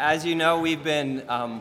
[0.00, 1.60] as you know, we've been um,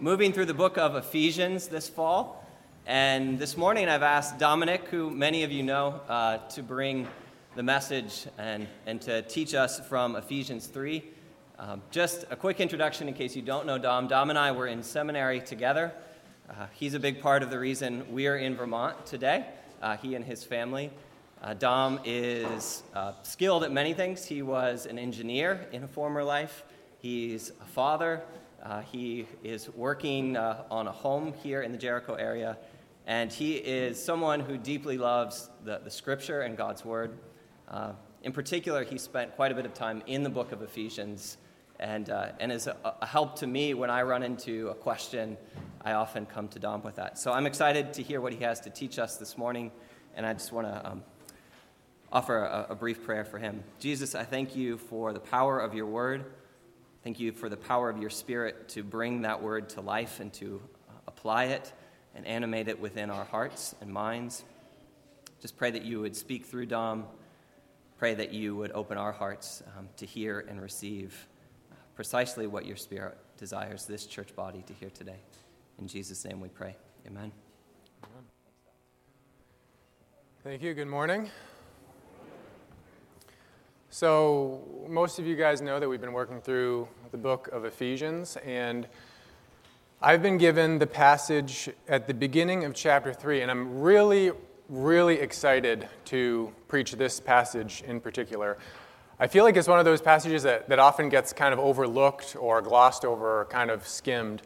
[0.00, 2.44] moving through the book of Ephesians this fall.
[2.84, 7.06] And this morning I've asked Dominic, who many of you know, uh, to bring
[7.54, 11.04] the message and, and to teach us from Ephesians 3.
[11.60, 14.08] Um, just a quick introduction in case you don't know Dom.
[14.08, 15.92] Dom and I were in seminary together.
[16.50, 19.46] Uh, he's a big part of the reason we are in Vermont today,
[19.80, 20.90] uh, he and his family.
[21.40, 24.24] Uh, Dom is uh, skilled at many things.
[24.24, 26.64] He was an engineer in a former life.
[27.06, 28.20] He's a father.
[28.60, 32.58] Uh, he is working uh, on a home here in the Jericho area.
[33.06, 37.16] And he is someone who deeply loves the, the scripture and God's word.
[37.68, 37.92] Uh,
[38.24, 41.36] in particular, he spent quite a bit of time in the book of Ephesians
[41.78, 45.36] and, uh, and is a, a, help to me when I run into a question.
[45.84, 47.20] I often come to Dom with that.
[47.20, 49.70] So I'm excited to hear what he has to teach us this morning.
[50.16, 51.04] And I just want to um,
[52.12, 53.62] offer a, a brief prayer for him.
[53.78, 56.24] Jesus, I thank you for the power of your word.
[57.06, 60.32] Thank you for the power of your Spirit to bring that word to life and
[60.32, 60.60] to
[61.06, 61.72] apply it
[62.16, 64.42] and animate it within our hearts and minds.
[65.40, 67.04] Just pray that you would speak through Dom.
[67.96, 71.28] Pray that you would open our hearts um, to hear and receive
[71.70, 75.20] uh, precisely what your Spirit desires this church body to hear today.
[75.78, 76.74] In Jesus' name we pray.
[77.06, 77.30] Amen.
[78.02, 78.24] Amen.
[80.42, 80.74] Thank you.
[80.74, 81.30] Good morning.
[83.98, 88.36] So, most of you guys know that we've been working through the book of Ephesians,
[88.44, 88.86] and
[90.02, 94.32] I've been given the passage at the beginning of chapter 3, and I'm really,
[94.68, 98.58] really excited to preach this passage in particular.
[99.18, 102.36] I feel like it's one of those passages that, that often gets kind of overlooked
[102.38, 104.42] or glossed over or kind of skimmed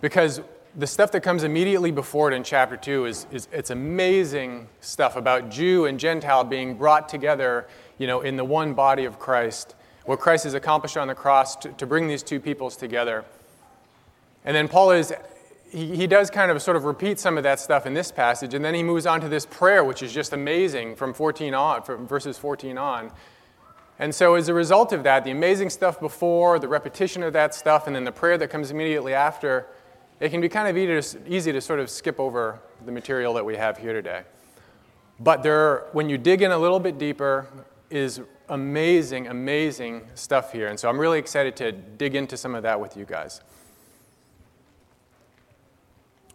[0.00, 0.40] because
[0.78, 5.16] the stuff that comes immediately before it in chapter 2 is, is it's amazing stuff
[5.16, 7.66] about Jew and Gentile being brought together
[7.98, 11.56] you know, in the one body of Christ, what Christ has accomplished on the cross
[11.56, 13.24] to, to bring these two peoples together.
[14.44, 15.12] And then Paul is,
[15.70, 18.54] he, he does kind of sort of repeat some of that stuff in this passage,
[18.54, 21.82] and then he moves on to this prayer, which is just amazing from 14 on,
[21.82, 23.10] from verses 14 on.
[23.98, 27.54] And so, as a result of that, the amazing stuff before, the repetition of that
[27.54, 29.66] stuff, and then the prayer that comes immediately after,
[30.20, 33.32] it can be kind of easy to, easy to sort of skip over the material
[33.34, 34.22] that we have here today.
[35.18, 37.46] But there, when you dig in a little bit deeper,
[37.90, 40.68] is amazing, amazing stuff here.
[40.68, 43.40] And so I'm really excited to dig into some of that with you guys.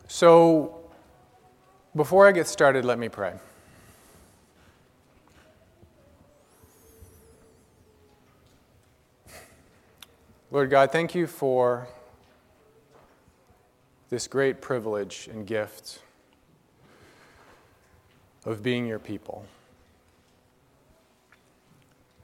[0.08, 0.78] So,
[1.96, 3.34] before I get started, let me pray.
[10.52, 11.88] Lord God, thank you for
[14.10, 16.00] this great privilege and gift
[18.44, 19.46] of being your people.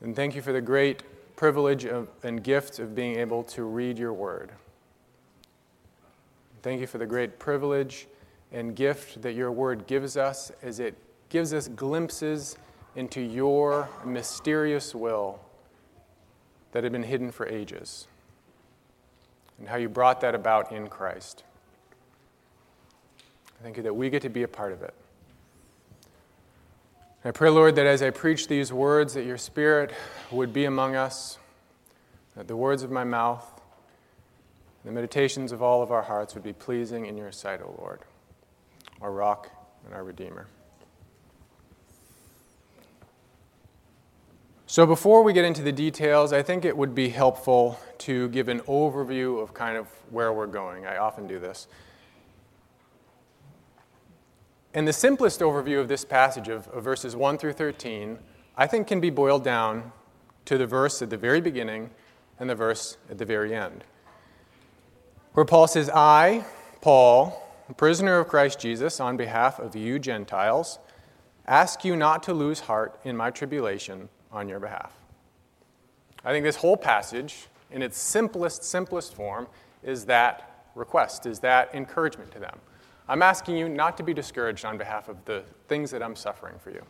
[0.02, 1.04] And thank you for the great
[1.36, 4.52] privilege of, and gift of being able to read your word.
[6.62, 8.08] Thank you for the great privilege
[8.52, 10.96] and gift that your word gives us as it
[11.30, 12.58] gives us glimpses
[12.96, 15.40] into your mysterious will
[16.72, 18.08] that had been hidden for ages
[19.60, 21.44] and how you brought that about in Christ.
[23.62, 24.94] Thank you that we get to be a part of it.
[27.26, 29.92] I pray, Lord, that as I preach these words, that your Spirit
[30.32, 31.40] would be among us,
[32.36, 33.46] that the words of my mouth,
[34.86, 38.02] the meditations of all of our hearts would be pleasing in your sight, O Lord,
[39.02, 39.50] our rock
[39.86, 40.48] and our Redeemer.
[44.70, 48.48] So, before we get into the details, I think it would be helpful to give
[48.48, 50.86] an overview of kind of where we're going.
[50.86, 51.68] I often do this.
[54.78, 58.20] And the simplest overview of this passage of, of, verses 1 through 13,
[58.56, 59.92] I think, can be boiled down
[60.46, 61.90] to the verse at the very beginning
[62.40, 63.84] and the verse at the very end,
[65.34, 66.46] where Paul says, I,
[66.80, 67.44] Paul,
[67.76, 70.78] prisoner of Christ Jesus, on behalf of you Gentiles,
[71.48, 74.96] ask you not to lose heart in my tribulation on your behalf.
[76.24, 79.48] I think this whole passage, in its simplest, simplest form,
[79.82, 82.60] is that request, is that encouragement to them.
[83.10, 86.56] I'm asking you not to be discouraged on behalf of the things that I'm suffering
[86.60, 86.84] for you.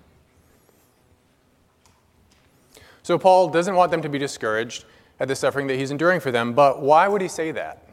[3.04, 4.86] So, Paul doesn't want them to be discouraged
[5.19, 7.84] at the suffering that he's enduring for them, but why would he say that?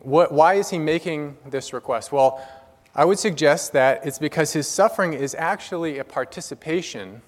[0.00, 2.12] What, why is he making this request?
[2.12, 2.46] Well,
[2.94, 7.22] I would suggest that it's because his suffering is actually a participation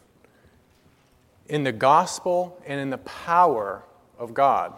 [1.48, 3.82] in the gospel and in the power
[4.18, 4.72] of God.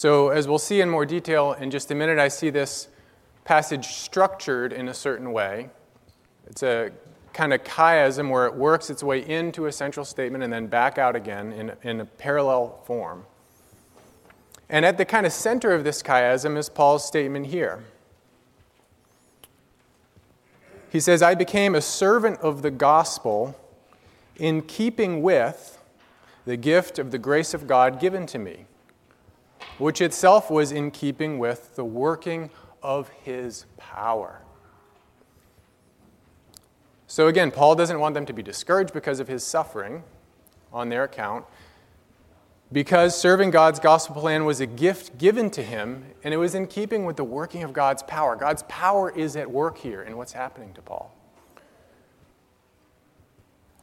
[0.00, 2.88] So, as we'll see in more detail in just a minute, I see this
[3.44, 5.68] passage structured in a certain way.
[6.46, 6.90] It's a
[7.34, 10.96] kind of chiasm where it works its way into a central statement and then back
[10.96, 13.26] out again in, in a parallel form.
[14.70, 17.84] And at the kind of center of this chiasm is Paul's statement here.
[20.88, 23.54] He says, I became a servant of the gospel
[24.36, 25.78] in keeping with
[26.46, 28.64] the gift of the grace of God given to me,
[29.80, 32.50] which itself was in keeping with the working
[32.82, 34.42] of his power.
[37.06, 40.04] So again, Paul doesn't want them to be discouraged because of his suffering
[40.72, 41.44] on their account,
[42.70, 46.66] because serving God's gospel plan was a gift given to him, and it was in
[46.68, 48.36] keeping with the working of God's power.
[48.36, 51.12] God's power is at work here in what's happening to Paul.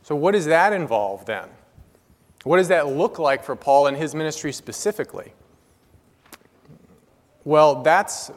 [0.04, 1.50] So, what does that involve then?
[2.46, 5.34] What does that look like for Paul and his ministry specifically?
[7.48, 8.30] Well, that's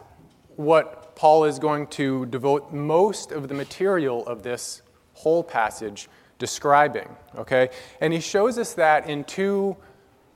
[0.54, 4.82] what Paul is going to devote most of the material of this
[5.14, 6.08] whole passage
[6.38, 7.70] describing, okay?
[8.00, 9.76] And he shows us that in two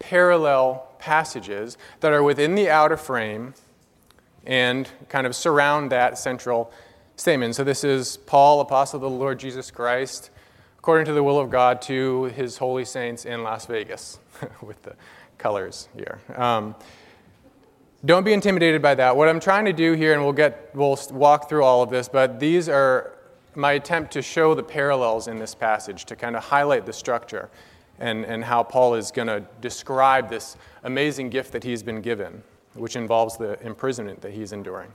[0.00, 3.54] parallel passages that are within the outer frame
[4.44, 6.72] and kind of surround that central
[7.14, 7.54] statement.
[7.54, 10.30] So this is Paul, apostle of the Lord Jesus Christ,
[10.80, 14.18] according to the will of God, to his holy saints in Las Vegas,
[14.60, 14.96] with the
[15.38, 16.18] colors here.
[16.34, 16.74] Um,
[18.04, 19.16] don't be intimidated by that.
[19.16, 22.08] What I'm trying to do here, and we'll get we'll walk through all of this,
[22.08, 23.12] but these are
[23.54, 27.48] my attempt to show the parallels in this passage to kind of highlight the structure
[27.98, 32.42] and, and how Paul is going to describe this amazing gift that he's been given,
[32.74, 34.90] which involves the imprisonment that he's enduring.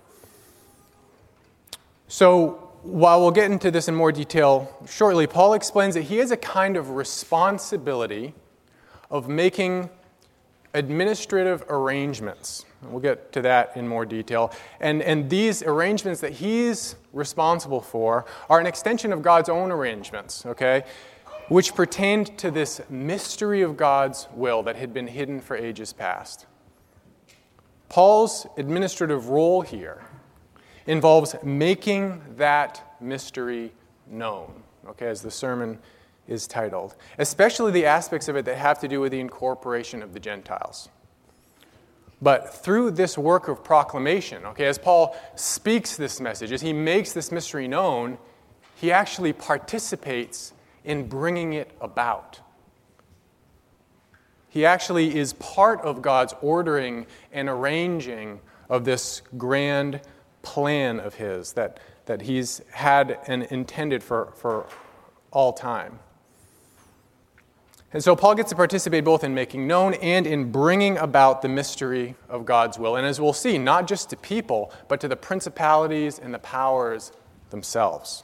[2.07, 6.31] So, while we'll get into this in more detail shortly, Paul explains that he has
[6.31, 8.33] a kind of responsibility
[9.11, 9.89] of making
[10.74, 12.66] administrative arrangements.
[12.83, 14.54] We'll get to that in more detail.
[14.80, 20.45] And, and these arrangements that he's responsible for are an extension of God's own arrangements,
[20.45, 20.83] okay?
[21.50, 26.45] Which pertained to this mystery of God's will that had been hidden for ages past.
[27.89, 30.04] Paul's administrative role here
[30.86, 33.71] involves making that mystery
[34.07, 35.80] known, okay, as the sermon
[36.29, 40.13] is titled, especially the aspects of it that have to do with the incorporation of
[40.13, 40.89] the Gentiles.
[42.21, 47.13] But through this work of proclamation, okay, as Paul speaks this message, as he makes
[47.13, 48.17] this mystery known,
[48.75, 50.53] he actually participates
[50.83, 52.39] in bringing it about.
[54.49, 58.39] He actually is part of God's ordering and arranging
[58.69, 60.01] of this grand
[60.41, 64.67] plan of his that, that he's had and intended for, for
[65.31, 65.99] all time.
[67.91, 71.50] And so Paul gets to participate both in making known and in bringing about the
[71.50, 72.95] mystery of God's will.
[72.95, 77.12] And as we'll see, not just to people, but to the principalities and the powers
[77.50, 78.24] themselves.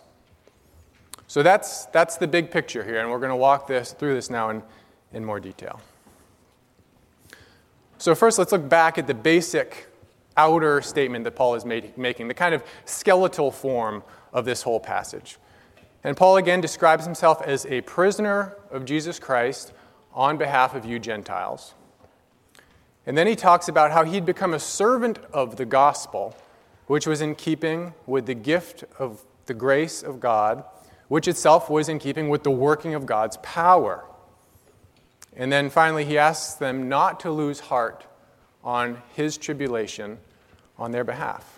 [1.28, 4.30] So that's, that's the big picture here, and we're going to walk this, through this
[4.30, 4.62] now in,
[5.12, 5.82] in more detail.
[7.98, 9.88] So, first, let's look back at the basic
[10.38, 14.04] outer statement that Paul is made, making, the kind of skeletal form
[14.34, 15.38] of this whole passage.
[16.06, 19.74] And Paul again describes himself as a prisoner of Jesus Christ
[20.14, 21.74] on behalf of you Gentiles.
[23.08, 26.38] And then he talks about how he'd become a servant of the gospel,
[26.86, 30.64] which was in keeping with the gift of the grace of God,
[31.08, 34.06] which itself was in keeping with the working of God's power.
[35.36, 38.06] And then finally, he asks them not to lose heart
[38.64, 40.20] on his tribulation
[40.78, 41.55] on their behalf.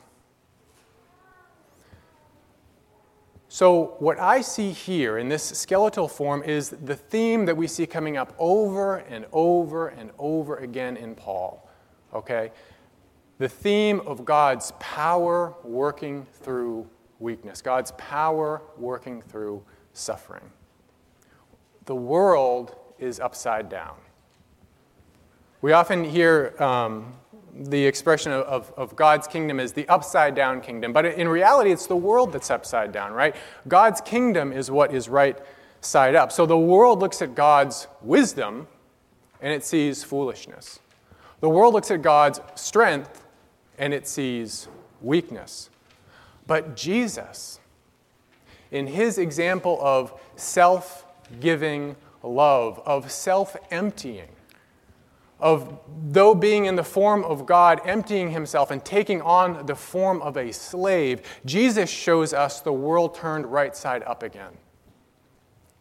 [3.58, 7.88] So, what I see here in this skeletal form is the theme that we see
[7.88, 11.68] coming up over and over and over again in Paul.
[12.14, 12.52] Okay?
[13.40, 16.88] The theme of God's power working through
[17.18, 20.52] weakness, God's power working through suffering.
[21.86, 23.96] The world is upside down.
[25.64, 27.12] We often hear um,
[27.60, 30.94] the expression of, of, God's kingdom is the upside down kingdom.
[30.94, 33.36] But in reality, it's the world that's upside down, right?
[33.68, 35.38] God's kingdom is what is right
[35.82, 36.32] side up.
[36.32, 38.68] So the world looks at God's wisdom
[39.42, 40.80] and it sees foolishness.
[41.40, 43.24] The world looks at God's strength
[43.78, 44.68] and it sees
[45.02, 45.70] weakness.
[46.48, 47.60] But Jesus,
[48.72, 51.06] in his example of self
[51.40, 54.30] giving love, of self emptying,
[55.40, 55.80] of
[56.10, 60.38] though being in the form of God, emptying himself and taking on the form of
[60.38, 64.54] a slave, Jesus shows us the world turned right side up again.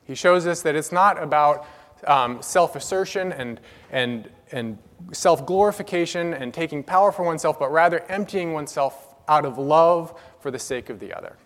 [0.04, 1.66] He shows us that it's not about
[2.06, 3.60] um, self assertion and,
[3.90, 4.78] and, and
[5.12, 10.50] self glorification and taking power for oneself, but rather emptying oneself out of love for
[10.50, 11.36] the sake of the other.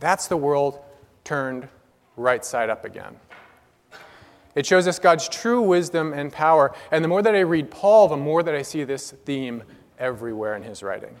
[0.00, 0.80] That's the world
[1.24, 1.68] turned
[2.16, 3.16] right side up again.
[4.54, 6.74] It shows us God's true wisdom and power.
[6.90, 9.62] And the more that I read Paul, the more that I see this theme
[9.98, 11.16] everywhere in his writing.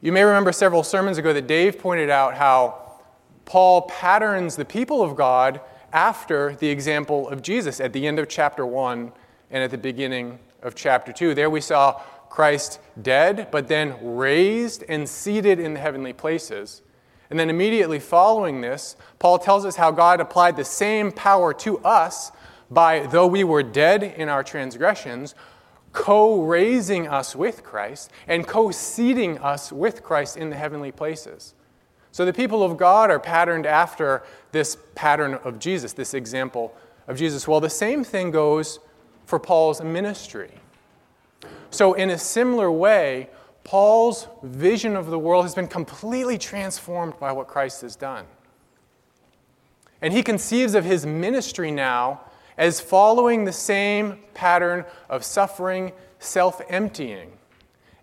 [0.00, 3.00] You may remember several sermons ago that Dave pointed out how
[3.44, 5.60] Paul patterns the people of God
[5.92, 9.12] after the example of Jesus at the end of chapter 1
[9.50, 11.34] and at the beginning of chapter 2.
[11.34, 12.00] There we saw
[12.30, 16.82] Christ dead, but then raised and seated in the heavenly places.
[17.30, 21.78] And then immediately following this, Paul tells us how God applied the same power to
[21.78, 22.32] us
[22.70, 25.34] by, though we were dead in our transgressions,
[25.92, 31.54] co raising us with Christ and co seating us with Christ in the heavenly places.
[32.12, 36.74] So the people of God are patterned after this pattern of Jesus, this example
[37.06, 37.46] of Jesus.
[37.46, 38.80] Well, the same thing goes
[39.26, 40.50] for Paul's ministry.
[41.70, 43.28] So, in a similar way,
[43.64, 48.26] Paul's vision of the world has been completely transformed by what Christ has done.
[50.02, 52.22] And he conceives of his ministry now
[52.56, 57.32] as following the same pattern of suffering, self emptying,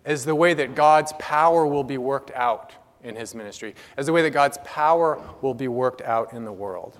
[0.04, 2.72] as the way that God's power will be worked out
[3.02, 6.52] in his ministry, as the way that God's power will be worked out in the
[6.52, 6.96] world.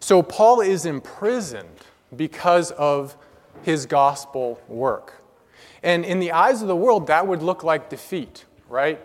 [0.00, 1.68] So, Paul is imprisoned
[2.16, 3.16] because of
[3.62, 5.19] his gospel work.
[5.82, 9.00] And in the eyes of the world, that would look like defeat, right?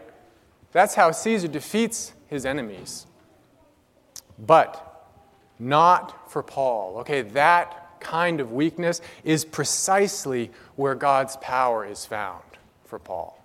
[0.72, 3.08] That's how Caesar defeats his enemies.
[4.38, 4.82] But
[5.58, 6.98] not for Paul.
[7.00, 12.44] Okay, that kind of weakness is precisely where God's power is found
[12.84, 13.42] for Paul.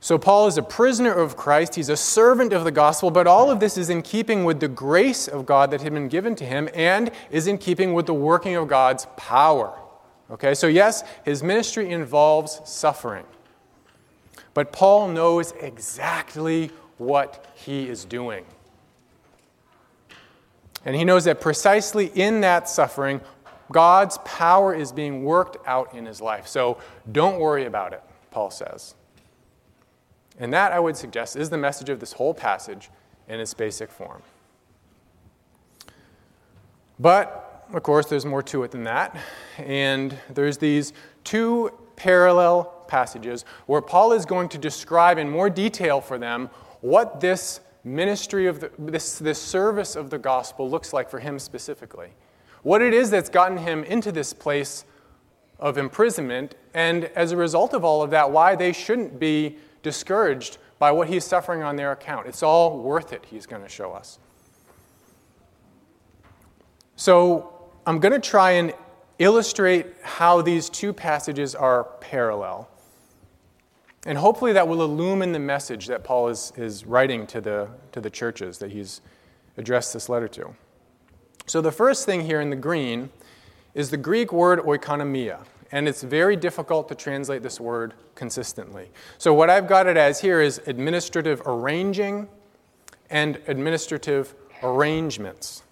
[0.00, 1.76] So, Paul is a prisoner of Christ.
[1.76, 4.66] He's a servant of the gospel, but all of this is in keeping with the
[4.66, 8.14] grace of God that had been given to him and is in keeping with the
[8.14, 9.78] working of God's power.
[10.32, 13.24] Okay, so yes, his ministry involves suffering.
[14.54, 18.44] But Paul knows exactly what he is doing.
[20.84, 23.20] And he knows that precisely in that suffering,
[23.70, 26.46] God's power is being worked out in his life.
[26.46, 26.78] So
[27.10, 28.94] don't worry about it, Paul says.
[30.38, 32.90] And that, I would suggest, is the message of this whole passage
[33.28, 34.22] in its basic form.
[36.98, 39.16] But of course, there's more to it than that.
[39.58, 40.92] And there's these
[41.24, 46.50] two parallel passages where Paul is going to describe in more detail for them
[46.80, 51.38] what this ministry of the, this, this service of the gospel looks like for him
[51.38, 52.10] specifically.
[52.62, 54.84] What it is that's gotten him into this place
[55.58, 60.58] of imprisonment, and as a result of all of that, why they shouldn't be discouraged
[60.78, 62.26] by what he's suffering on their account.
[62.26, 64.18] It's all worth it, he's going to show us.
[66.96, 68.72] So, I'm going to try and
[69.18, 72.68] illustrate how these two passages are parallel.
[74.04, 78.00] And hopefully that will illumine the message that Paul is, is writing to the, to
[78.00, 79.00] the churches that he's
[79.56, 80.54] addressed this letter to.
[81.46, 83.10] So, the first thing here in the green
[83.74, 88.90] is the Greek word oikonomia, and it's very difficult to translate this word consistently.
[89.18, 92.28] So, what I've got it as here is administrative arranging
[93.10, 95.62] and administrative arrangements.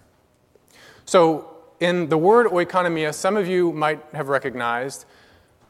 [1.05, 1.50] So,
[1.81, 5.05] in the word oikonomia, some of you might have recognized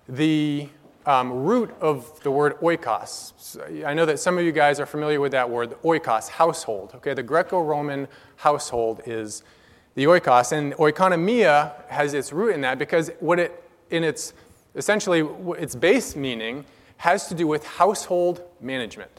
[0.09, 0.67] the
[1.05, 3.85] um, root of the word oikos.
[3.85, 6.91] I know that some of you guys are familiar with that word, the oikos, household.
[6.95, 9.43] Okay, the Greco-Roman household is
[9.95, 14.33] the oikos, and oikonomia has its root in that because what it, in its
[14.75, 15.21] essentially
[15.57, 16.65] its base meaning,
[16.97, 19.11] has to do with household management.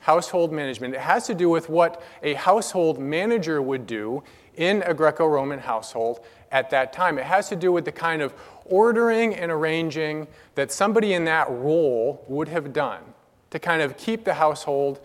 [0.00, 0.94] Household management.
[0.94, 4.24] It has to do with what a household manager would do
[4.56, 7.18] in a Greco Roman household at that time.
[7.18, 8.34] It has to do with the kind of
[8.66, 13.02] ordering and arranging that somebody in that role would have done
[13.50, 15.00] to kind of keep the household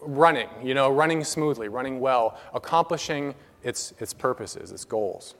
[0.00, 5.34] running, you know, running smoothly, running well, accomplishing its, its purposes, its goals.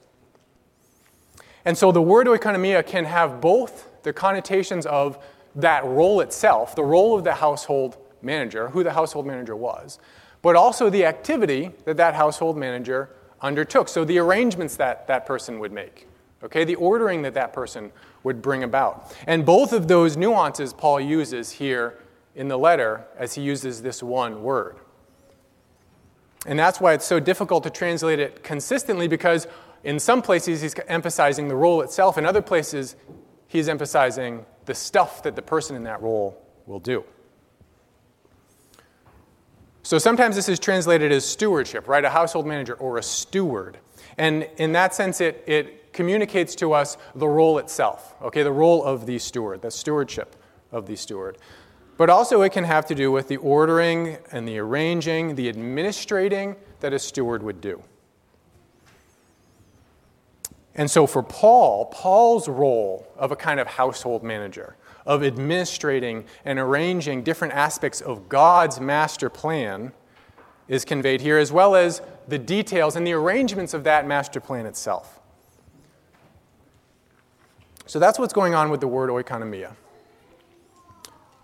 [1.63, 5.17] And so the word oikonomia can have both the connotations of
[5.55, 9.99] that role itself, the role of the household manager, who the household manager was,
[10.41, 13.09] but also the activity that that household manager
[13.41, 13.89] undertook.
[13.89, 16.07] So the arrangements that that person would make,
[16.43, 17.91] okay, the ordering that that person
[18.23, 19.15] would bring about.
[19.27, 21.99] And both of those nuances Paul uses here
[22.35, 24.77] in the letter as he uses this one word.
[26.45, 29.47] And that's why it's so difficult to translate it consistently because
[29.83, 32.95] in some places he's emphasizing the role itself, in other places
[33.47, 37.03] he's emphasizing the stuff that the person in that role will do.
[39.85, 42.03] So sometimes this is translated as stewardship, right?
[42.03, 43.77] A household manager or a steward.
[44.17, 48.41] And in that sense, it, it communicates to us the role itself, okay?
[48.41, 50.35] The role of the steward, the stewardship
[50.71, 51.37] of the steward.
[51.97, 56.55] but also it can have to do with the ordering and the arranging, the administrating
[56.79, 57.81] that a steward would do.
[60.75, 66.57] And so for Paul, Paul's role of a kind of household manager, of administrating and
[66.59, 69.93] arranging different aspects of God's master plan,
[70.67, 74.65] is conveyed here, as well as the details and the arrangements of that master plan
[74.65, 75.19] itself.
[77.85, 79.75] So that's what's going on with the word oikonomia.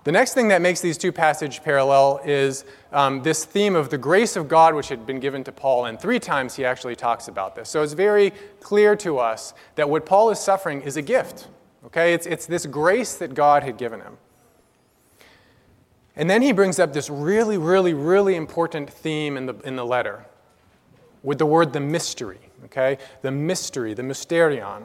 [0.03, 3.99] The next thing that makes these two passages parallel is um, this theme of the
[3.99, 7.27] grace of God, which had been given to Paul, and three times he actually talks
[7.27, 7.69] about this.
[7.69, 11.47] So it's very clear to us that what Paul is suffering is a gift.
[11.85, 12.13] Okay?
[12.13, 14.17] It's, it's this grace that God had given him.
[16.15, 19.85] And then he brings up this really, really, really important theme in the, in the
[19.85, 20.25] letter
[21.23, 22.39] with the word the mystery.
[22.65, 22.97] Okay?
[23.21, 24.83] The mystery, the mysterion.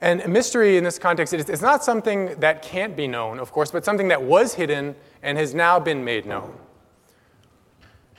[0.00, 3.84] And mystery in this context, it's not something that can't be known, of course, but
[3.84, 6.56] something that was hidden and has now been made known.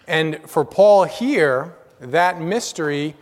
[0.05, 3.15] And for Paul here, that mystery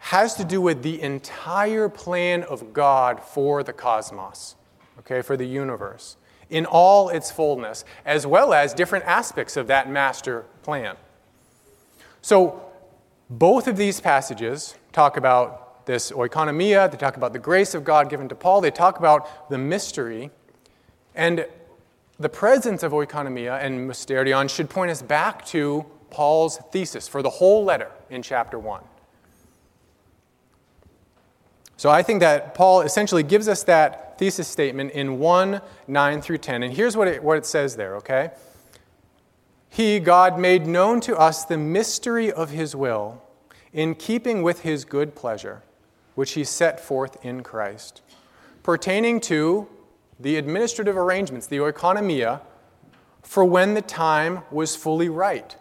[0.00, 4.56] has to do with the entire plan of God for the cosmos,
[4.98, 6.16] okay, for the universe,
[6.48, 10.96] in all its fullness, as well as different aspects of that master plan.
[12.22, 12.62] So,
[13.28, 18.10] both of these passages talk about this oikonomia, they talk about the grace of God
[18.10, 20.30] given to Paul, they talk about the mystery.
[21.14, 21.46] And
[22.18, 27.30] the presence of oikonomia and mysterion should point us back to Paul's thesis for the
[27.30, 28.82] whole letter in chapter 1.
[31.80, 36.36] So I think that Paul essentially gives us that thesis statement in 1 9 through
[36.36, 36.62] 10.
[36.62, 38.32] And here's what it, what it says there, okay?
[39.70, 43.22] He, God, made known to us the mystery of his will
[43.72, 45.62] in keeping with his good pleasure
[46.16, 48.02] which he set forth in Christ,
[48.62, 49.66] pertaining to
[50.18, 52.42] the administrative arrangements, the oikonomia,
[53.22, 55.56] for when the time was fully right.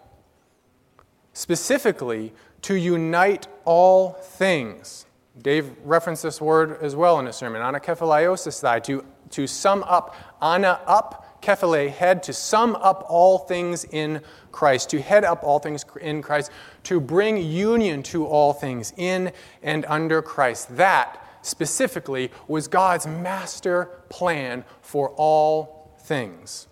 [1.31, 2.33] Specifically,
[2.63, 5.05] to unite all things.
[5.41, 10.79] Dave referenced this word as well in his sermon, anakephalaiosis, to, to sum up, ana
[10.85, 15.85] up, kephale, head, to sum up all things in Christ, to head up all things
[16.01, 16.51] in Christ,
[16.83, 19.31] to bring union to all things in
[19.63, 20.75] and under Christ.
[20.75, 26.67] That specifically was God's master plan for all things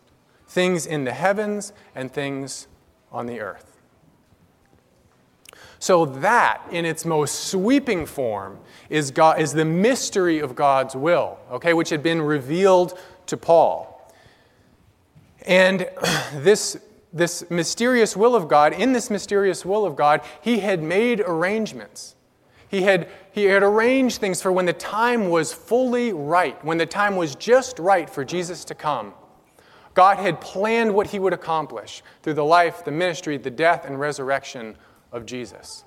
[0.48, 2.68] things in the heavens and things
[3.12, 3.77] on the earth.
[5.80, 8.58] So, that in its most sweeping form
[8.90, 14.12] is, God, is the mystery of God's will, okay, which had been revealed to Paul.
[15.46, 15.88] And
[16.34, 16.78] this,
[17.14, 22.16] this mysterious will of God, in this mysterious will of God, he had made arrangements.
[22.70, 26.86] He had, he had arranged things for when the time was fully right, when the
[26.86, 29.14] time was just right for Jesus to come.
[29.94, 34.00] God had planned what he would accomplish through the life, the ministry, the death, and
[34.00, 34.76] resurrection
[35.12, 35.84] of Jesus.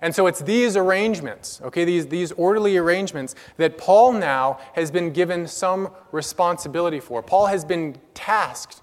[0.00, 5.12] And so it's these arrangements, okay, these, these orderly arrangements that Paul now has been
[5.12, 7.22] given some responsibility for.
[7.22, 8.82] Paul has been tasked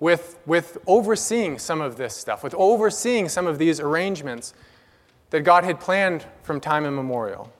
[0.00, 4.54] with, with overseeing some of this stuff, with overseeing some of these arrangements
[5.30, 7.52] that God had planned from time immemorial.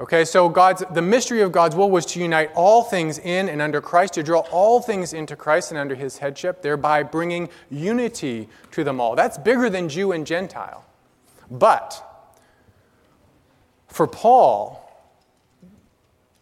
[0.00, 3.60] Okay, so God's, the mystery of God's will was to unite all things in and
[3.60, 8.48] under Christ, to draw all things into Christ and under his headship, thereby bringing unity
[8.70, 9.14] to them all.
[9.14, 10.84] That's bigger than Jew and Gentile.
[11.50, 12.02] But
[13.88, 14.78] for Paul,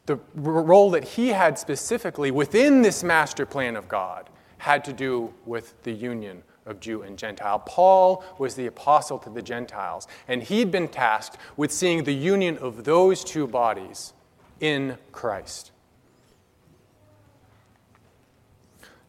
[0.07, 5.35] the role that he had specifically within this master plan of God had to do
[5.45, 7.59] with the union of Jew and Gentile.
[7.61, 12.59] Paul was the apostle to the Gentiles, and he'd been tasked with seeing the union
[12.59, 14.13] of those two bodies
[14.61, 15.73] in Christ.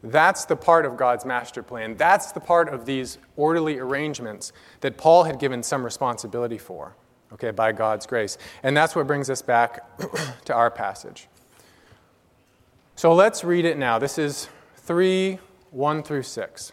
[0.02, 1.96] That's the part of God's master plan.
[1.96, 6.96] That's the part of these orderly arrangements that Paul had given some responsibility for
[7.32, 8.38] okay, by God's grace.
[8.62, 9.80] And that's what brings us back
[10.44, 11.28] to our passage.
[12.94, 13.98] So let's read it now.
[13.98, 15.38] This is 3
[15.70, 16.72] 1 through 6.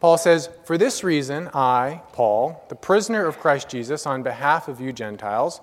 [0.00, 4.80] Paul says, For this reason, I, Paul, the prisoner of Christ Jesus, on behalf of
[4.80, 5.60] you Gentiles,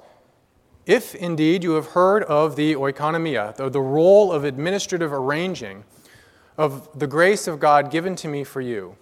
[0.85, 5.83] if indeed you have heard of the oikonomia, the, the role of administrative arranging,
[6.57, 8.95] of the grace of God given to me for you,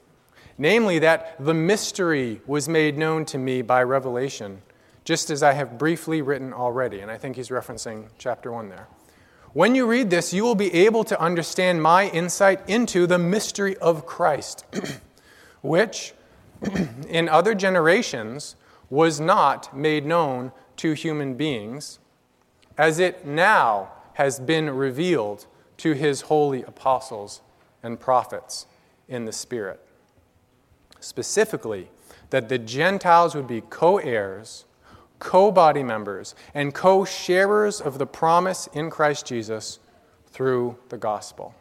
[0.58, 4.62] namely that the mystery was made known to me by revelation,
[5.04, 7.02] just as I have briefly written already.
[7.02, 8.88] And I think he's referencing chapter 1 there.
[9.54, 13.78] When you read this, you will be able to understand my insight into the mystery
[13.78, 14.66] of Christ,
[15.66, 16.14] which
[17.10, 18.56] in other generations
[18.90, 22.00] was not made known to human beings,
[22.78, 25.48] as it now has been revealed
[25.78, 27.42] to his holy apostles
[27.84, 28.68] and prophets
[29.08, 29.80] in the Spirit.
[31.00, 31.90] Specifically,
[32.30, 34.66] that the Gentiles would be co heirs,
[35.20, 39.80] co body members, and co sharers of the promise in Christ Jesus
[40.28, 41.54] through the gospel.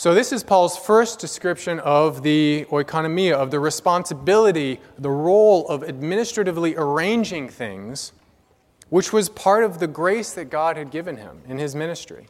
[0.00, 5.84] So, this is Paul's first description of the oikonomia, of the responsibility, the role of
[5.84, 8.14] administratively arranging things,
[8.88, 12.28] which was part of the grace that God had given him in his ministry.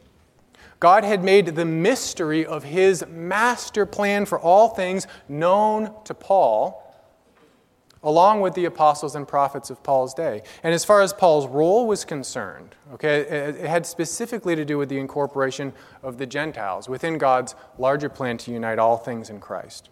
[0.81, 6.90] God had made the mystery of his master plan for all things known to Paul
[8.03, 10.41] along with the apostles and prophets of Paul's day.
[10.63, 14.89] And as far as Paul's role was concerned, okay, it had specifically to do with
[14.89, 19.89] the incorporation of the Gentiles within God's larger plan to unite all things in Christ.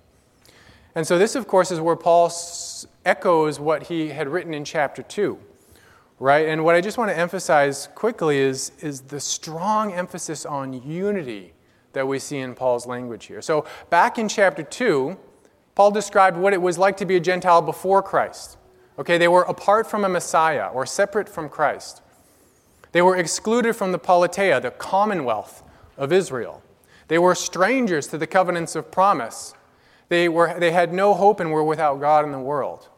[0.95, 2.31] And so, this, of course, is where Paul
[3.05, 5.37] echoes what he had written in chapter 2,
[6.19, 6.47] right?
[6.47, 11.53] And what I just want to emphasize quickly is, is the strong emphasis on unity
[11.93, 13.41] that we see in Paul's language here.
[13.41, 15.15] So, back in chapter 2,
[15.79, 18.57] Paul described what it was like to be a Gentile before Christ.
[18.99, 22.01] Okay, they were apart from a Messiah or separate from Christ.
[22.91, 25.63] They were excluded from the politeia, the commonwealth
[25.95, 26.61] of Israel.
[27.07, 29.53] They were strangers to the covenants of promise.
[30.09, 32.89] They, were, they had no hope and were without God in the world.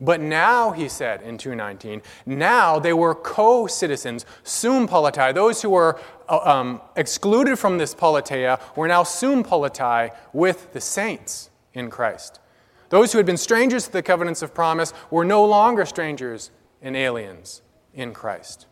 [0.00, 5.32] But now, he said in 219, now they were co citizens, sum politei.
[5.32, 10.80] Those who were uh, um, excluded from this politeia were now sum politei with the
[10.80, 12.40] saints in Christ.
[12.88, 16.96] Those who had been strangers to the covenants of promise were no longer strangers and
[16.96, 17.60] aliens
[17.92, 18.66] in Christ.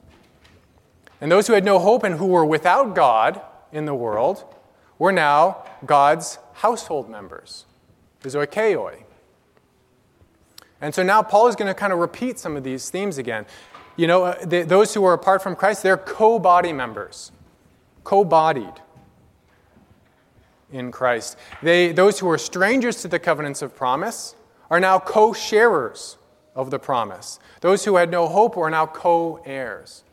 [1.21, 3.41] And those who had no hope and who were without God
[3.73, 4.45] in the world
[4.99, 7.65] were now God's household members,
[8.21, 9.05] the zoikaioi.
[10.81, 13.47] And so now Paul is going to kind of repeat some of these themes again.
[13.97, 17.31] You know, uh, those who are apart from Christ, they're co body members,
[18.05, 18.75] co bodied
[20.73, 21.37] in Christ.
[21.63, 24.35] They, those who were strangers to the covenants of promise
[24.71, 26.17] are now co sharers
[26.55, 27.39] of the promise.
[27.61, 30.05] Those who had no hope are now co heirs.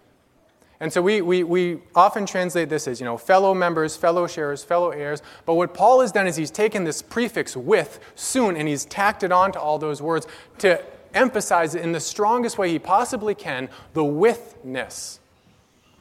[0.82, 4.63] And so we, we, we often translate this as, you know, fellow members, fellow sharers,
[4.63, 5.22] fellow heirs.
[5.45, 9.24] But what Paul has done is he's taken this prefix with, soon, and he's tacked
[9.24, 10.26] it on to all those words
[10.60, 10.82] to
[11.13, 15.19] emphasize in the strongest way he possibly can the withness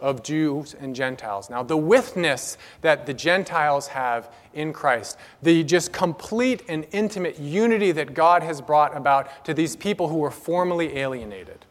[0.00, 1.50] of Jews and Gentiles.
[1.50, 7.92] Now, the withness that the Gentiles have in Christ, the just complete and intimate unity
[7.92, 11.64] that God has brought about to these people who were formerly alienated.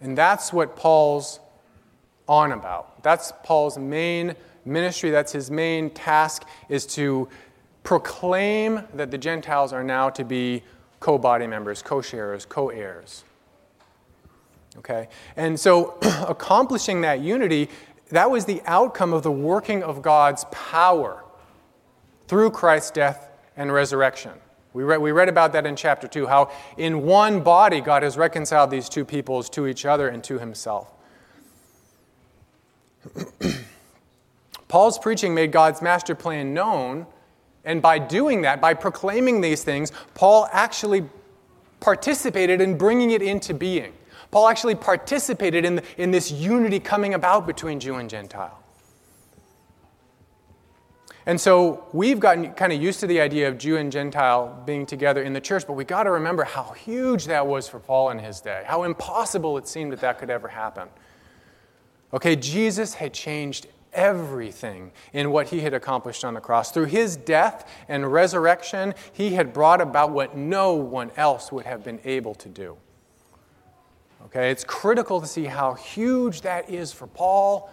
[0.00, 1.40] And that's what Paul's
[2.28, 3.02] on about.
[3.02, 7.28] That's Paul's main ministry, that's his main task, is to
[7.82, 10.62] proclaim that the Gentiles are now to be
[11.00, 13.24] co body members, co sharers, co heirs.
[14.78, 15.08] Okay?
[15.36, 17.68] And so accomplishing that unity,
[18.10, 21.24] that was the outcome of the working of God's power
[22.26, 24.32] through Christ's death and resurrection.
[24.72, 28.16] We read, we read about that in chapter 2, how in one body God has
[28.16, 30.92] reconciled these two peoples to each other and to himself.
[34.68, 37.06] Paul's preaching made God's master plan known,
[37.64, 41.08] and by doing that, by proclaiming these things, Paul actually
[41.80, 43.92] participated in bringing it into being.
[44.30, 48.62] Paul actually participated in, the, in this unity coming about between Jew and Gentile.
[51.28, 54.86] And so we've gotten kind of used to the idea of Jew and Gentile being
[54.86, 58.10] together in the church, but we got to remember how huge that was for Paul
[58.10, 60.88] in his day, how impossible it seemed that that could ever happen.
[62.14, 66.72] Okay, Jesus had changed everything in what he had accomplished on the cross.
[66.72, 71.84] Through his death and resurrection, he had brought about what no one else would have
[71.84, 72.78] been able to do.
[74.26, 77.70] Okay, it's critical to see how huge that is for Paul,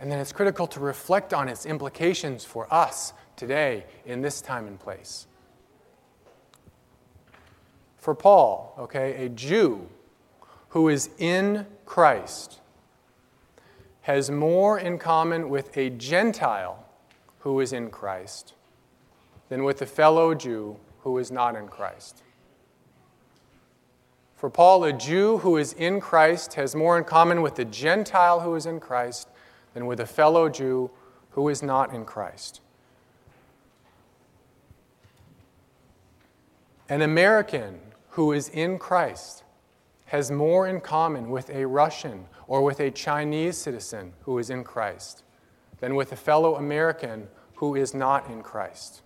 [0.00, 4.66] and then it's critical to reflect on its implications for us today in this time
[4.66, 5.26] and place.
[7.98, 9.88] For Paul, okay, a Jew
[10.68, 12.60] who is in Christ
[14.02, 16.84] has more in common with a Gentile
[17.38, 18.54] who is in Christ
[19.48, 22.23] than with a fellow Jew who is not in Christ.
[24.44, 28.40] For Paul, a Jew who is in Christ has more in common with a Gentile
[28.40, 29.30] who is in Christ
[29.72, 30.90] than with a fellow Jew
[31.30, 32.60] who is not in Christ.
[36.90, 37.80] An American
[38.10, 39.44] who is in Christ
[40.08, 44.62] has more in common with a Russian or with a Chinese citizen who is in
[44.62, 45.24] Christ
[45.78, 49.00] than with a fellow American who is not in Christ.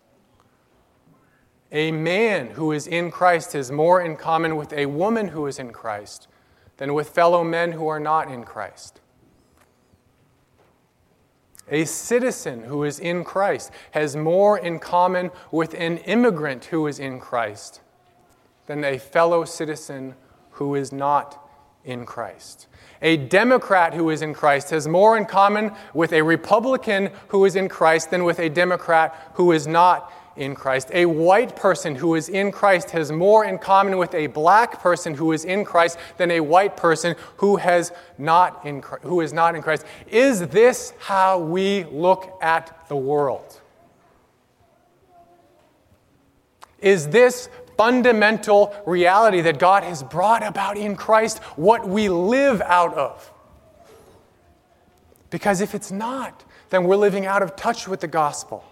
[1.70, 5.58] A man who is in Christ has more in common with a woman who is
[5.58, 6.28] in Christ
[6.78, 9.00] than with fellow men who are not in Christ.
[11.70, 16.98] A citizen who is in Christ has more in common with an immigrant who is
[16.98, 17.82] in Christ
[18.66, 20.14] than a fellow citizen
[20.52, 21.46] who is not
[21.84, 22.66] in Christ.
[23.02, 27.54] A Democrat who is in Christ has more in common with a Republican who is
[27.54, 30.90] in Christ than with a Democrat who is not in Christ.
[30.92, 35.14] A white person who is in Christ has more in common with a black person
[35.14, 39.54] who is in Christ than a white person who, has not in, who is not
[39.54, 39.84] in Christ.
[40.06, 43.60] Is this how we look at the world?
[46.80, 52.94] Is this fundamental reality that God has brought about in Christ what we live out
[52.94, 53.32] of?
[55.30, 58.64] Because if it's not, then we're living out of touch with the gospel.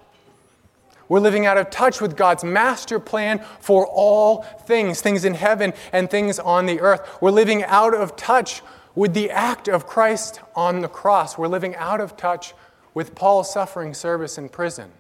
[1.09, 5.73] We're living out of touch with God's master plan for all things, things in heaven
[5.93, 7.19] and things on the earth.
[7.21, 8.63] We're living out of touch
[8.95, 11.39] with the act of Christ on the cross.
[11.39, 12.55] We're living out of touch
[12.95, 14.91] with Paul's suffering service in prison.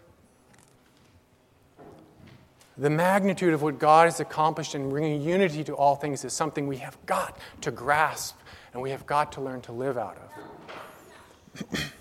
[2.79, 6.67] The magnitude of what God has accomplished in bringing unity to all things is something
[6.67, 8.37] we have got to grasp
[8.75, 11.93] and we have got to learn to live out of.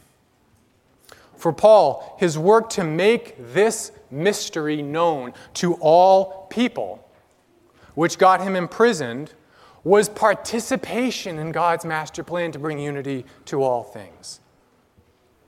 [1.46, 7.08] For Paul, his work to make this mystery known to all people,
[7.94, 9.32] which got him imprisoned,
[9.84, 14.40] was participation in God's master plan to bring unity to all things.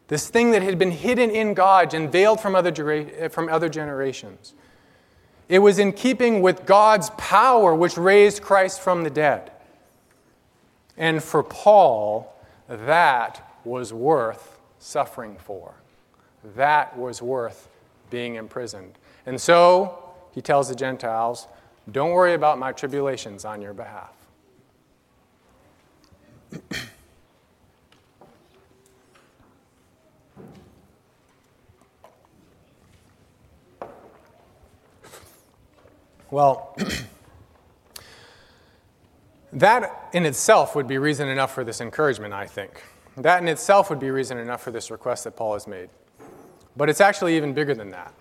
[0.07, 3.67] This thing that had been hidden in God and veiled from other, eh, from other
[3.67, 4.53] generations.
[5.49, 9.51] It was in keeping with God's power which raised Christ from the dead.
[10.95, 12.35] And for Paul,
[12.69, 15.73] that was worth suffering for
[16.55, 17.69] that was worth
[18.09, 18.93] being imprisoned.
[19.25, 21.47] And so he tells the Gentiles,
[21.91, 24.13] Don't worry about my tribulations on your behalf.
[36.31, 36.77] well,
[39.53, 42.81] that in itself would be reason enough for this encouragement, I think.
[43.17, 45.89] That in itself would be reason enough for this request that Paul has made.
[46.77, 48.13] But it's actually even bigger than that,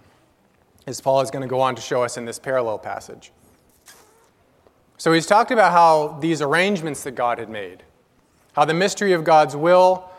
[0.87, 3.31] as Paul is going to go on to show us in this parallel passage.
[4.97, 7.83] So he's talked about how these arrangements that God had made,
[8.55, 10.11] how the mystery of God's will,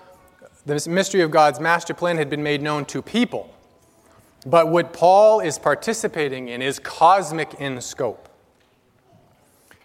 [0.68, 3.54] the mystery of God's master plan had been made known to people.
[4.46, 8.30] But what Paul is participating in is cosmic in scope.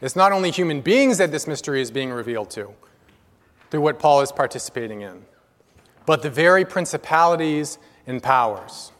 [0.02, 2.74] It's not only human beings that this mystery is being revealed to
[3.70, 5.24] through what Paul is participating in,
[6.04, 8.92] but the very principalities and powers.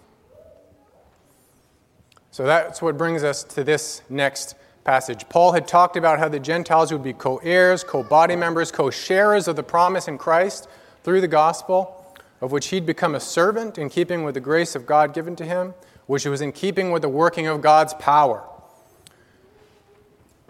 [2.31, 5.29] So that's what brings us to this next passage.
[5.29, 8.91] Paul had talked about how the Gentiles would be co heirs, co body members, co
[8.91, 10.69] sharers of the promise in Christ
[11.05, 14.87] through the gospel, of which he'd become a servant in keeping with the grace of
[14.87, 15.75] God given to him,
[16.07, 18.43] which was in keeping with the working of God's power.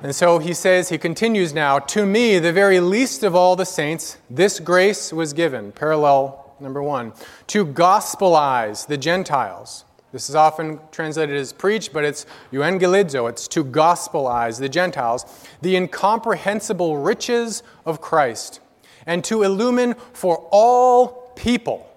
[0.02, 3.64] And so he says, he continues now, to me, the very least of all the
[3.64, 7.12] saints, this grace was given, parallel number one,
[7.48, 9.84] to gospelize the Gentiles.
[10.12, 13.28] This is often translated as preach, but it's euangelizo.
[13.30, 15.24] It's to gospelize the Gentiles,
[15.62, 18.60] the incomprehensible riches of Christ,
[19.06, 21.88] and to illumine for all people.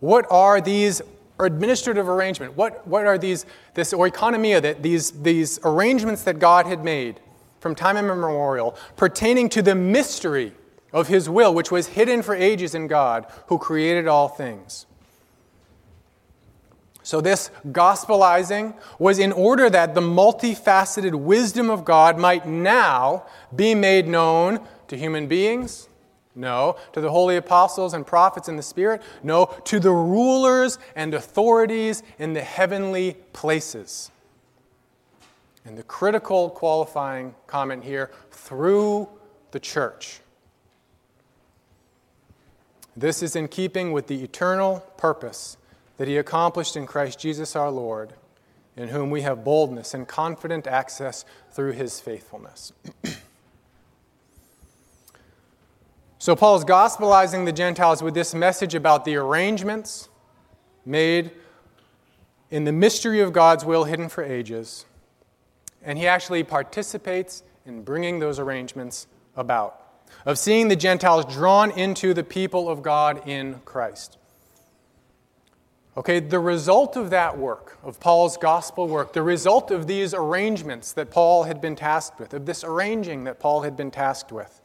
[0.00, 1.02] What are these
[1.38, 2.56] administrative arrangement?
[2.56, 7.20] What, what are these, this oikonomia, that these, these arrangements that God had made
[7.60, 10.52] from time immemorial pertaining to the mystery
[10.92, 14.86] of his will, which was hidden for ages in God, who created all things.
[17.02, 23.24] So, this gospelizing was in order that the multifaceted wisdom of God might now
[23.54, 25.88] be made known to human beings.
[26.34, 26.76] No.
[26.92, 29.02] To the holy apostles and prophets in the Spirit?
[29.22, 29.46] No.
[29.64, 34.10] To the rulers and authorities in the heavenly places.
[35.64, 39.08] And the critical qualifying comment here through
[39.50, 40.20] the church.
[43.00, 45.56] This is in keeping with the eternal purpose
[45.96, 48.12] that He accomplished in Christ Jesus our Lord,
[48.76, 52.74] in whom we have boldness and confident access through His faithfulness.
[56.18, 60.10] so, Paul is gospelizing the Gentiles with this message about the arrangements
[60.84, 61.30] made
[62.50, 64.84] in the mystery of God's will hidden for ages,
[65.82, 69.79] and he actually participates in bringing those arrangements about
[70.24, 74.18] of seeing the Gentiles drawn into the people of God in Christ,
[75.96, 80.92] Okay, the result of that work, of Paul's gospel work, the result of these arrangements
[80.92, 84.60] that Paul had been tasked with, of this arranging that Paul had been tasked with,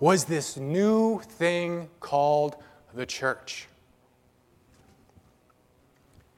[0.00, 2.56] was this new thing called
[2.92, 3.68] the church.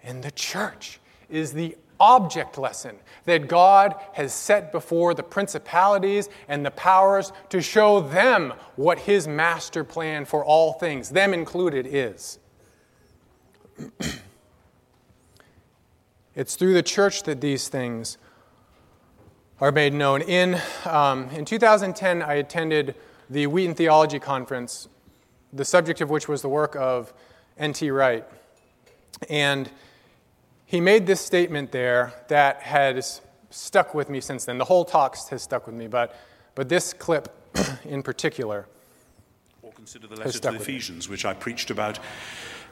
[0.05, 6.65] And the church is the object lesson that God has set before the principalities and
[6.65, 12.39] the powers to show them what his master plan for all things, them included, is.
[16.35, 18.19] it's through the church that these things
[19.61, 20.21] are made known.
[20.23, 22.95] In, um, in 2010, I attended
[23.31, 24.89] the Wheaton Theology Conference,
[25.53, 27.15] the subject of which was the work of
[27.57, 27.91] N.T.
[27.91, 28.25] Wright.
[29.31, 29.71] And
[30.67, 34.59] he made this statement there that has stuck with me since then.
[34.59, 36.17] The whole talk has stuck with me, but,
[36.55, 37.29] but this clip
[37.85, 38.67] in particular.
[39.63, 41.99] Or consider the letter to the Ephesians, which I preached about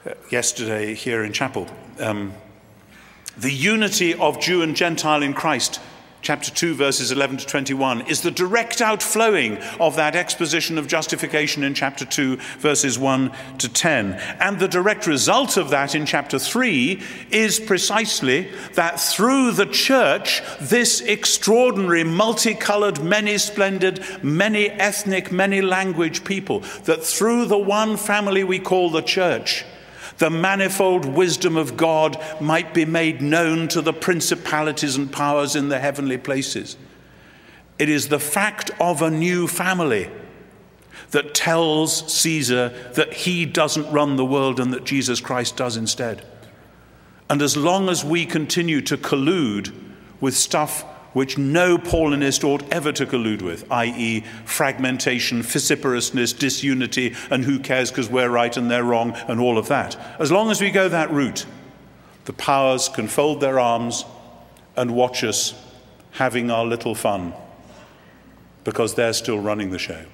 [0.05, 1.67] uh, yesterday here in chapel.
[1.99, 2.33] Um,
[3.37, 5.79] the unity of Jew and Gentile in Christ
[6.23, 11.63] chapter 2, verses 11 to 21, is the direct outflowing of that exposition of justification
[11.63, 14.13] in chapter 2, verses 1 to 10.
[14.39, 20.41] And the direct result of that in chapter 3 is precisely that through the church,
[20.61, 28.45] this extraordinary, multicolored, many splendid, many ethnic, many language people, that through the one family
[28.45, 29.65] we call the church,
[30.17, 35.69] the manifold wisdom of God might be made known to the principalities and powers in
[35.69, 36.77] the heavenly places.
[37.79, 40.09] It is the fact of a new family
[41.11, 46.25] that tells Caesar that he doesn't run the world and that Jesus Christ does instead.
[47.29, 49.73] And as long as we continue to collude
[50.19, 57.45] with stuff which no Paulinist ought ever to collude with, i.e., fragmentation, vociferousness, disunity, and
[57.45, 59.97] who cares because we're right and they're wrong, and all of that.
[60.19, 61.45] As long as we go that route,
[62.25, 64.05] the powers can fold their arms
[64.75, 65.53] and watch us
[66.11, 67.33] having our little fun
[68.63, 70.05] because they're still running the show.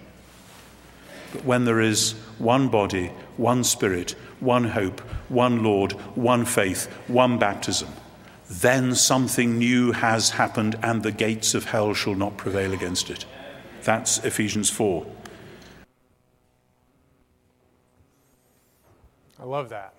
[1.31, 7.38] But when there is one body, one spirit, one hope, one Lord, one faith, one
[7.38, 7.89] baptism,
[8.49, 13.25] then something new has happened and the gates of hell shall not prevail against it.
[13.83, 15.05] That's Ephesians 4.
[19.39, 19.93] I love that.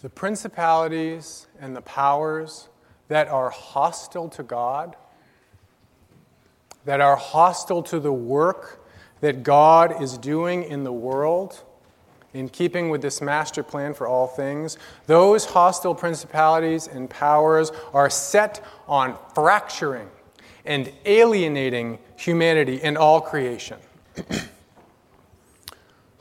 [0.00, 2.68] The principalities and the powers
[3.08, 4.96] that are hostile to God,
[6.84, 8.86] that are hostile to the work
[9.20, 11.64] that God is doing in the world
[12.34, 18.10] in keeping with this master plan for all things, those hostile principalities and powers are
[18.10, 20.08] set on fracturing
[20.66, 23.78] and alienating humanity and all creation.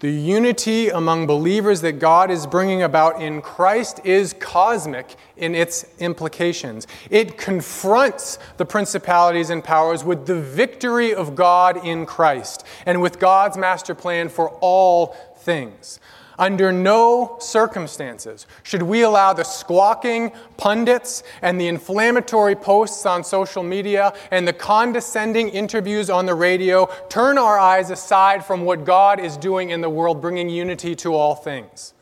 [0.03, 5.85] the unity among believers that God is bringing about in Christ is cosmic in its
[5.97, 6.87] implications.
[7.09, 13.17] It confronts the principalities and powers with the victory of God in Christ and with
[13.17, 16.01] God's master plan for all things.
[16.39, 23.61] Under no circumstances should we allow the squawking pundits and the inflammatory posts on social
[23.61, 29.19] media and the condescending interviews on the radio turn our eyes aside from what God
[29.19, 31.93] is doing in the world, bringing unity to all things.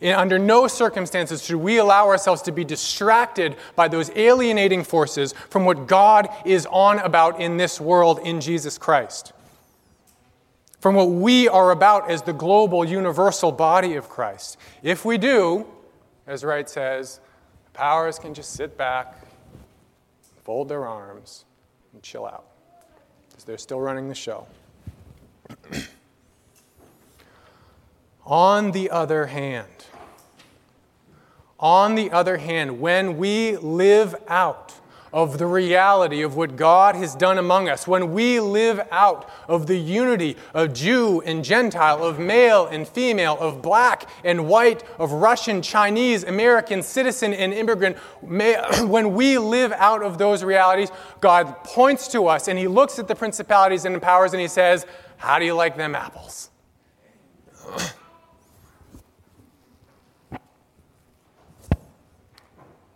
[0.00, 5.34] In, under no circumstances should we allow ourselves to be distracted by those alienating forces
[5.50, 9.33] from what God is on about in this world in Jesus Christ
[10.84, 14.58] from what we are about as the global, universal body of Christ.
[14.82, 15.66] If we do,
[16.26, 17.20] as Wright says,
[17.72, 19.16] powers can just sit back,
[20.42, 21.46] fold their arms,
[21.94, 22.44] and chill out,
[23.30, 24.46] because they're still running the show.
[28.26, 29.86] on the other hand,
[31.58, 34.73] on the other hand, when we live out
[35.14, 39.68] of the reality of what God has done among us, when we live out of
[39.68, 45.12] the unity of Jew and Gentile, of male and female, of black and white, of
[45.12, 52.08] Russian, Chinese, American, citizen, and immigrant, when we live out of those realities, God points
[52.08, 54.84] to us and He looks at the principalities and powers and He says,
[55.16, 56.50] How do you like them apples?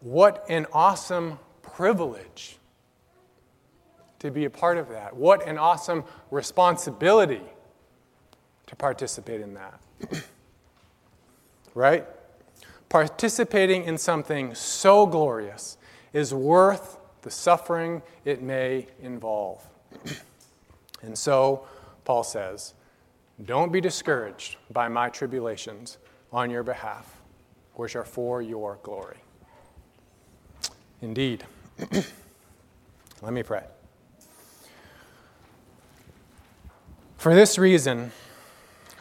[0.01, 1.39] What an awesome
[1.79, 2.59] privilege
[4.19, 5.15] to be a part of that.
[5.15, 7.41] What an awesome responsibility
[8.67, 9.81] to participate in that.
[11.75, 12.05] right?
[12.89, 15.79] Participating in something so glorious
[16.13, 19.65] is worth the suffering it may involve.
[21.03, 21.65] and so,
[22.05, 22.75] Paul says,
[23.45, 25.99] Don't be discouraged by my tribulations
[26.33, 27.21] on your behalf,
[27.75, 29.19] which are for your glory.
[31.01, 31.45] Indeed.
[33.23, 33.65] Let me pray.
[37.17, 38.13] For this reason,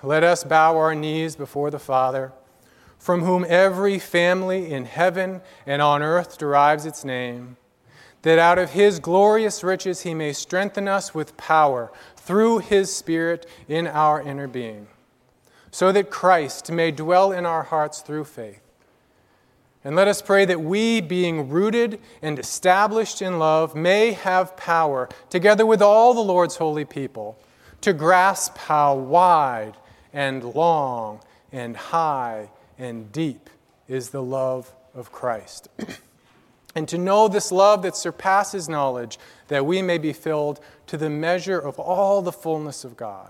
[0.03, 2.33] let us bow our knees before the Father,
[2.97, 7.57] from whom every family in heaven and on earth derives its name,
[8.23, 13.47] that out of his glorious riches he may strengthen us with power through his Spirit
[13.67, 14.87] in our inner being,
[15.71, 18.66] so that Christ may dwell in our hearts through faith.
[19.83, 25.07] And let us pray that we, being rooted and established in love, may have power,
[25.29, 27.37] together with all the Lord's holy people
[27.81, 29.75] to grasp how wide
[30.11, 31.19] and long
[31.51, 33.49] and high and deep
[33.87, 35.67] is the love of Christ.
[36.75, 39.17] and to know this love that surpasses knowledge,
[39.47, 43.29] that we may be filled to the measure of all the fullness of God.